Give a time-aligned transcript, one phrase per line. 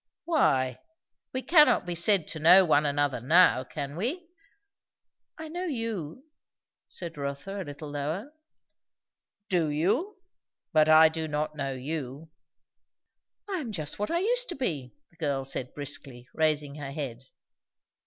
[0.25, 0.79] "Why?
[1.31, 4.29] We cannot be said to know one another now, can we?"
[5.37, 6.25] "I know you"
[6.87, 8.33] said Rotha a little lower.
[9.47, 10.17] "Do you?
[10.73, 12.31] But I do not know you."
[13.47, 17.25] "I am just what I used to be," the girl said briskly, raising her head.